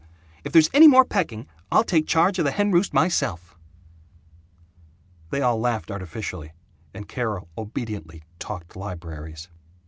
If 0.43 0.51
there's 0.51 0.71
any 0.73 0.87
more 0.87 1.05
pecking, 1.05 1.45
I'll 1.71 1.83
take 1.83 2.07
charge 2.07 2.39
of 2.39 2.45
the 2.45 2.49
hen 2.49 2.71
roost 2.71 2.91
myself!" 2.91 3.55
They 5.29 5.41
all 5.41 5.59
laughed 5.59 5.91
artificially, 5.91 6.53
and 6.91 7.07
Carol 7.07 7.49
obediently 7.55 8.23
"talked 8.39 8.75
libraries." 8.75 9.47